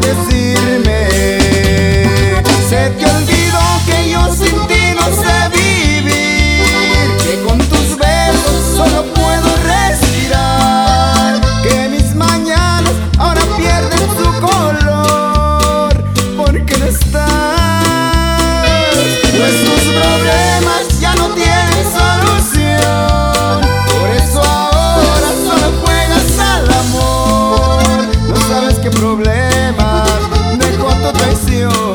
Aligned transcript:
decirme. 0.00 1.08
Se 2.68 2.90
te 2.90 3.06
olvidó 3.06 3.60
que 3.86 4.10
yo 4.10 4.22
sin 4.34 4.66
ti 4.66 4.94
no 4.94 5.06
sé 5.22 5.36
vivir, 5.56 7.06
que 7.22 7.42
con 7.46 7.58
tus 7.58 7.96
besos 7.96 8.76
solo 8.76 9.04
puedo 9.14 9.48
respirar, 9.64 11.40
que 11.62 11.88
mis 11.88 12.14
mañanas 12.14 12.92
ahora 13.18 13.42
pierden 13.56 14.08
su 14.18 14.28
color, 14.40 15.90
porque 16.36 16.76
no 16.76 16.86
estás. 16.86 17.78
Tus 19.64 19.84
problemas 19.98 21.00
ya 21.00 21.14
no 21.14 21.28
tienen 21.30 21.84
solución, 21.98 23.60
por 23.98 24.10
eso 24.10 24.42
ahora 24.42 25.30
solo 25.46 25.66
juegas 25.82 26.38
al 26.38 26.70
amor. 26.70 27.82
No 28.28 28.36
sabes 28.48 28.78
qué 28.78 28.90
problemas 28.90 29.38
dejó 29.38 29.47
tu 31.58 31.87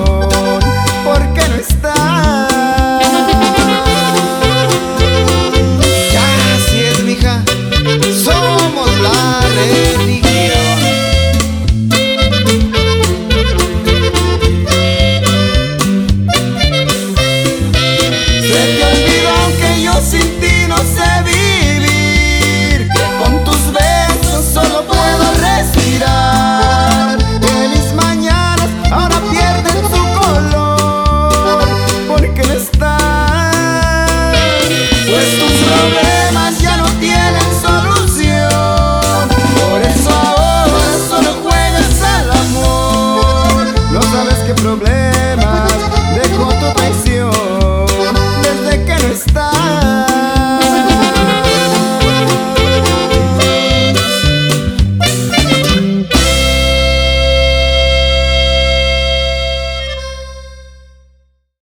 juegas 44.79 45.12